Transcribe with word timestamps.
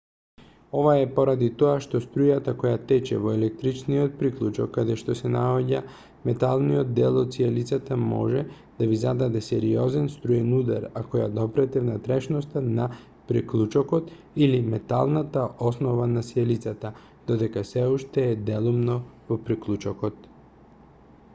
ова 0.77 0.91
е 0.99 1.09
поради 1.17 1.47
тоа 1.61 1.73
што 1.85 1.99
струјата 2.03 2.53
која 2.61 2.77
тече 2.91 3.17
во 3.25 3.33
електричниот 3.39 4.15
приклучок 4.21 4.71
каде 4.77 4.95
што 5.01 5.15
се 5.19 5.29
наоѓа 5.35 5.81
металниот 6.29 6.95
дел 7.01 7.19
од 7.23 7.37
сијалицата 7.37 7.97
може 8.05 8.41
да 8.79 8.87
ви 8.93 8.97
зададе 9.03 9.43
сериозен 9.49 10.09
струен 10.15 10.49
удар 10.61 10.87
ако 11.03 11.21
ја 11.23 11.27
допрете 11.35 11.85
внатрешноста 11.85 12.65
на 12.71 12.89
приклучокот 13.33 14.11
или 14.47 14.63
металната 14.73 15.47
основа 15.73 16.11
на 16.17 16.27
сијалицата 16.31 16.95
додека 17.33 17.67
сè 17.77 17.87
уште 17.99 18.27
е 18.33 18.43
делумно 18.51 18.99
во 19.29 19.39
приклучокот 19.51 20.29